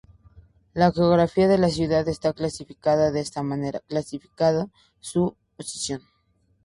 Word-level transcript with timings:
La 0.73 0.91
geografía 0.91 1.47
de 1.47 1.59
la 1.59 1.69
ciudad 1.69 2.07
está 2.09 2.33
clasificada 2.33 3.11
de 3.11 3.19
esta 3.19 3.43
manera 3.43 3.81
clasificando 3.87 4.71
su 4.99 5.35
posición. 5.55 6.01